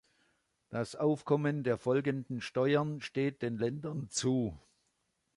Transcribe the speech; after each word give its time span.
Das 0.71 0.95
Aufkommen 0.95 1.63
der 1.63 1.77
folgenden 1.77 2.41
Steuern 2.41 3.01
steht 3.01 3.43
den 3.43 3.59
Ländern 3.59 4.09
zu. 4.09 4.57